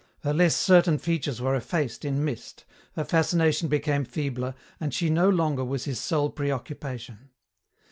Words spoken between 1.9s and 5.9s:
in mist, her fascination became feebler, and she no longer was